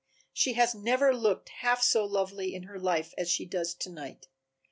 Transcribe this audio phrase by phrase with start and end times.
[0.33, 4.25] She has never looked half so lovely in her life as she does to night.